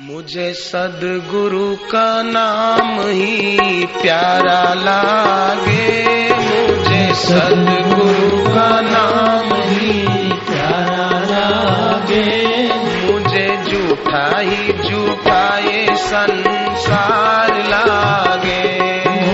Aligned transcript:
मुझे 0.00 0.54
सदगुरु 0.54 1.76
का 1.76 2.22
नाम 2.22 3.00
ही 3.00 3.86
प्यारा 3.86 4.74
लागे। 4.74 6.28
मुझे 6.34 7.14
सदगुरु 7.14 8.54
का 8.54 8.80
नाम 8.80 9.60
ही 9.60 9.92
प्यारा 10.32 11.18
लागे। 11.18 12.68
मुझे 13.06 13.64
झूठा 13.64 14.38
ही 14.38 14.90
झूठा 14.90 15.58
ये 15.58 15.96
संसार 15.96 17.54
लागे। 17.54 18.78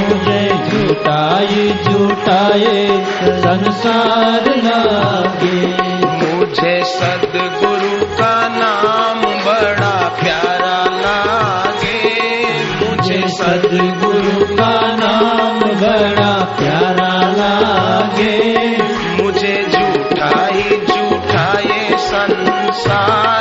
मुझे 0.08 0.48
झूठाई 0.48 1.74
झूठाए 1.84 3.04
संसार 3.24 4.56
लागे। 4.56 5.66
मुझे 6.26 6.84
सदगुरु 6.84 7.73
सदगुरु 13.74 14.56
का 14.56 14.74
नाम 14.96 15.60
बड़ा 15.80 16.32
प्यारा 16.58 17.12
लागे 17.30 18.38
मुझे 19.22 19.54
झूठा 19.72 20.30
ही 20.46 20.70
झूठा 20.86 21.46
ये 21.60 21.98
संसार। 21.98 23.33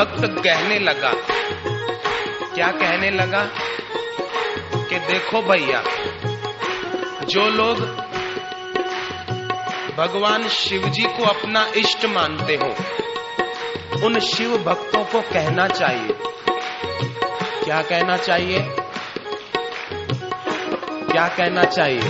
भक्त 0.00 0.44
कहने 0.44 0.78
लगा। 0.78 1.12
क्या 2.54 2.68
कहने 2.68 3.10
लगा? 3.10 3.48
कि 4.74 4.98
देखो 4.98 5.42
भैया, 5.42 5.84
जो 7.24 7.48
लोग 7.48 7.80
भगवान 9.96 10.48
शिव 10.48 10.88
जी 10.88 11.02
को 11.02 11.24
अपना 11.24 11.70
इष्ट 11.76 12.06
मानते 12.06 12.54
हो, 12.54 12.74
उन 14.06 14.20
शिव 14.20 14.58
भक्तों 14.58 15.04
को 15.04 15.20
कहना 15.20 15.68
चाहिए। 15.68 16.14
क्या 17.64 17.82
कहना 17.82 18.16
चाहिए? 18.16 18.66
क्या 21.12 21.28
कहना 21.28 21.64
चाहिए? 21.64 22.00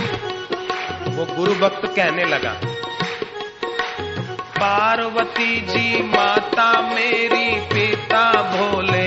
वो 1.07 1.35
गुरु 1.35 1.53
भक्त 1.53 1.85
कहने 1.85 2.25
लगा। 2.25 2.70
पार्वती 4.61 5.61
जी 5.67 6.01
माता 6.07 6.69
मेरी 6.95 7.49
पिता 7.73 8.25
भोलेनाथ 8.51 9.00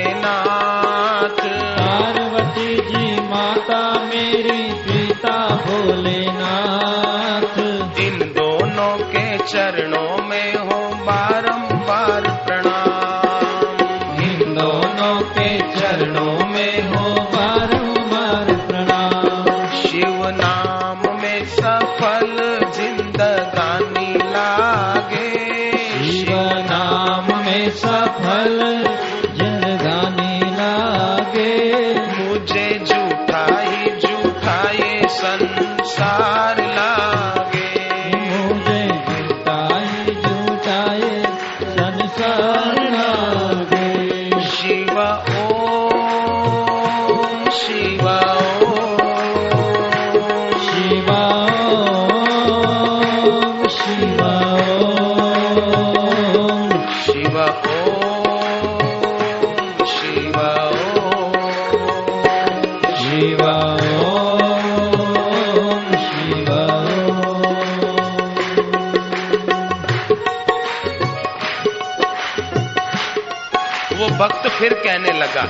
भक्त 74.18 74.48
फिर 74.48 74.74
कहने 74.74 75.12
लगा 75.12 75.42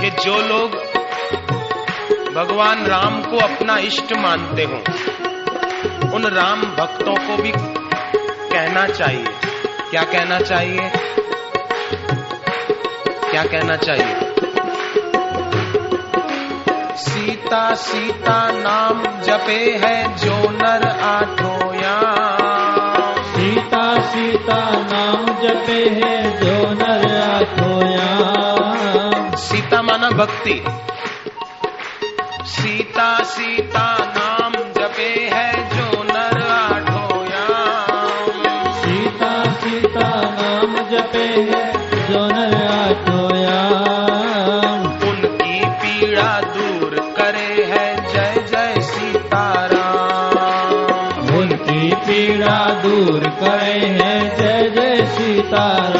कि 0.00 0.10
जो 0.10 0.36
लोग 0.36 0.70
भगवान 2.34 2.86
राम 2.86 3.22
को 3.22 3.38
अपना 3.38 3.78
इष्ट 3.78 4.12
मानते 4.12 4.64
हो, 4.64 4.76
उन 6.16 6.24
राम 6.24 6.62
भक्तों 6.62 7.14
को 7.14 7.42
भी 7.42 7.52
कहना 8.50 8.86
चाहिए। 8.86 9.45
क्या 9.90 10.02
कहना 10.02 10.38
चाहिए? 10.38 10.90
क्या 13.30 13.44
कहना 13.44 13.76
चाहिए? 13.76 14.14
सीता 16.96 17.74
सीता 17.74 18.50
नाम 18.50 19.22
जपे 19.22 19.80
है 19.84 20.16
जो 20.16 20.50
नर 20.50 21.00
आठों 21.00 21.56
सीता 23.26 24.00
सीता 24.00 24.70
नाम 24.70 25.26
जपे 25.26 25.88
है 25.88 26.40
जो 26.40 26.70
नर 26.72 27.22
आठोया 27.22 28.16
सीता 29.36 29.82
माना 29.82 30.10
भक्ति। 30.10 30.64
सीता 32.44 33.22
सीता 33.22 34.05
दूर 52.96 53.24
करे 53.40 53.88
है 53.98 54.14
जय 54.38 55.04
सीताराम 55.16 55.95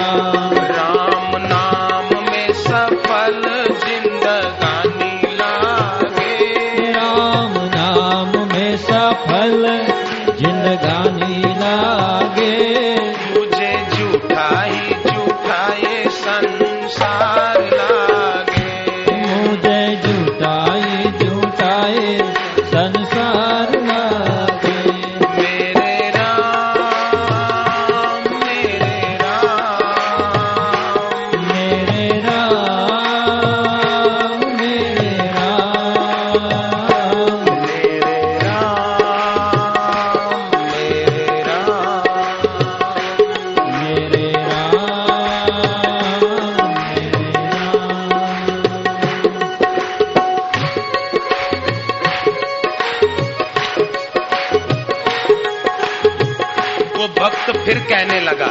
भक्त 57.15 57.51
फिर 57.57 57.79
कहने 57.79 58.21
लगा 58.21 58.49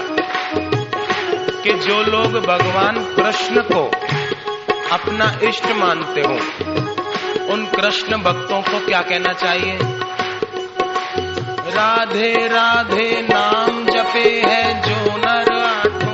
कि 1.64 1.74
जो 1.86 2.02
लोग 2.04 2.38
भगवान 2.46 2.98
कृष्ण 3.16 3.62
को 3.72 3.84
अपना 4.92 5.28
इष्ट 5.44 5.66
मानते 5.76 6.22
हो, 6.22 6.36
उन 7.54 7.66
कृष्ण 7.66 8.18
भक्तों 8.18 8.62
को 8.62 8.86
क्या 8.86 9.02
कहना 9.02 9.34
चाहिए? 9.34 9.78
राधे 11.76 12.34
राधे 12.48 13.10
नाम 13.22 13.86
जपे 13.86 14.28
है 14.46 14.62
जो 14.82 15.18
नर 15.18 15.52
आठों 15.62 16.14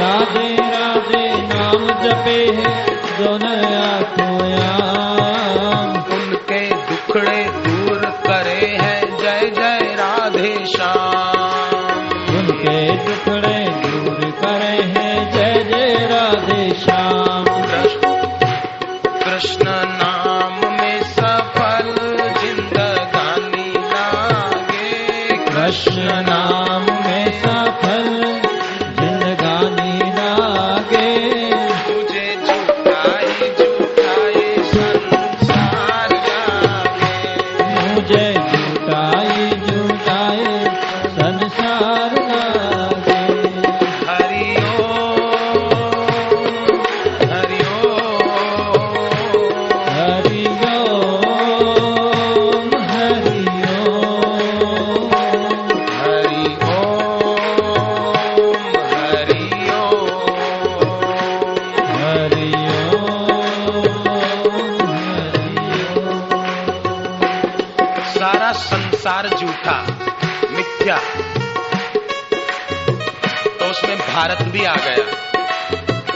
राधे 0.00 0.48
राधे 0.72 1.26
नाम 1.44 1.86
जपे 2.02 2.38
है 2.56 2.72
जो 3.18 3.36
नर 3.36 3.64
आठों 3.76 4.27
श्याम 10.66 12.08
उनके 12.38 12.78
टुकड़े 13.06 13.58
दूर 13.82 14.30
करे 14.42 14.74
हैं 14.94 15.14
जय 15.32 15.64
जय 15.70 16.06
राधे 16.12 16.62
उसमें 73.70 73.98
भारत 73.98 74.42
भी 74.42 74.64
आ 74.64 74.74
गया, 74.74 75.04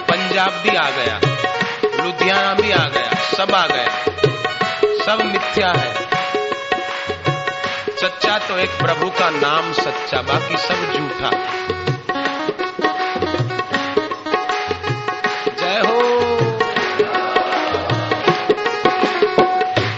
पंजाब 0.01 0.53
भी 0.53 0.77
आ 0.77 0.91
गया, 0.91 1.21
लुधियाना 2.05 2.55
भी 2.55 2.71
आ 2.71 2.89
गया, 2.89 3.15
सब 3.37 3.55
आ 3.55 3.67
गया। 3.67 4.03
सब 5.07 5.25
मिथ्या 5.25 5.73
है। 5.77 5.95
सच्चा 7.97 8.39
तो 8.39 8.59
एक 8.59 8.71
प्रभु 8.71 9.11
का 9.11 9.31
नाम 9.31 9.73
सच्चा, 9.73 10.23
बाकी 10.23 10.57
सब 10.57 10.93
झूठा। 10.93 11.31
जय 15.61 15.83
हो। 15.87 16.01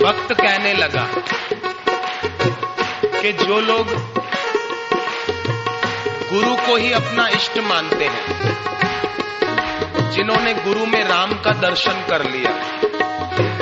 भक्त 0.07 0.33
कहने 0.33 0.75
लगा 0.75 1.09
कि 3.21 3.33
जो 3.33 3.61
लोग 3.61 3.87
गुरु 6.35 6.55
को 6.57 6.77
ही 6.77 6.93
अपना 6.93 7.29
इष्ट 7.29 7.59
मानते 7.59 8.05
हैं। 8.05 8.25
जिन्होंने 10.11 10.55
गुरु 10.55 10.87
में 10.87 11.05
राम 11.05 11.33
का 11.33 11.51
दर्शन 11.51 12.07
कर 12.11 12.31
लिया, 12.31 12.51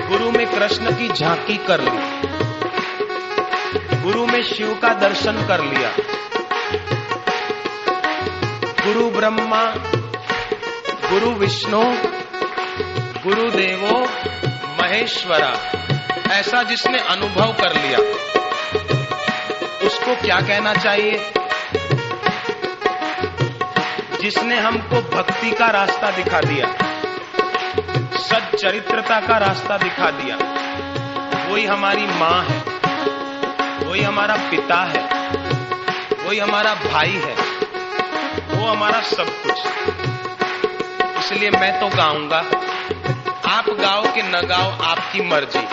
गुरु 0.09 0.31
में 0.31 0.47
कृष्ण 0.47 0.91
की 0.93 1.09
झांकी 1.09 1.57
कर 1.57 1.81
ली, 1.81 1.99
गुरु 4.03 4.27
में 4.27 4.43
शिव 4.43 4.79
का 4.83 4.89
दर्शन 4.89 5.47
कर 5.47 5.61
लिया, 5.65 5.91
गुरु 8.87 9.11
ब्रह्मा, 9.11 9.65
गुरु 11.11 11.31
विष्णु, 11.31 11.83
गुरु 13.25 13.51
देवो, 13.51 14.01
महेश्वरा, 14.83 15.53
ऐसा 16.31 16.63
जिसने 16.63 16.99
अनुभव 16.99 17.53
कर 17.53 17.81
लिया। 17.83 17.99
उसको 19.87 20.17
क्या 20.17 20.41
कहना 20.41 20.75
चाहिए? 20.75 21.33
जिसने 24.23 24.61
हमको 24.61 25.17
भक्ति 25.17 25.51
का 25.51 25.67
रास्ता 25.67 26.11
दिखा 26.11 26.41
दिया। 26.41 26.67
सच्चरित्रता 28.19 29.21
का 29.21 29.39
रास्ता 29.39 29.77
दिखा 29.77 30.11
दिया। 30.11 30.37
वही 31.49 31.67
हमारी 31.67 32.07
माँ 32.07 32.47
है। 32.49 32.59
वही 33.89 34.03
हमारा 34.03 34.37
पिता 34.37 34.85
है। 34.85 35.29
वही 36.29 36.39
हमारा 36.39 36.75
भाई 36.75 37.23
है। 37.25 37.35
वो 38.49 38.67
हमारा 38.67 39.01
सब 39.01 39.27
कुछ। 39.47 39.59
इसलिए 41.25 41.51
मैं 41.51 41.81
तो 41.81 41.97
गाऊँगा। 41.97 42.39
आप 43.57 43.65
गाओ 43.69 44.03
कि 44.03 44.23
न 44.23 44.33
गाओ, 44.33 44.83
आपकी 44.83 45.23
मर्ज़ी। 45.23 45.67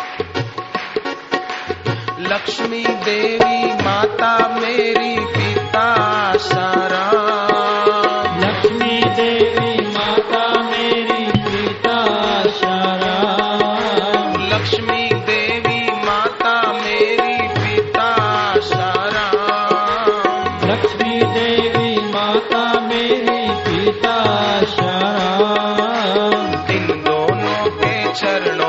लक्ष्मी 2.23 2.83
देवी, 2.85 3.83
माता 3.83 4.47
मेरी, 4.47 5.19
पिता 5.19 6.33
सारा। 6.37 7.28
चरणों 28.11 28.68